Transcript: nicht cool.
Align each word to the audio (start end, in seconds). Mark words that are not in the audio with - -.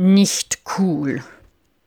nicht 0.00 0.60
cool. 0.78 1.22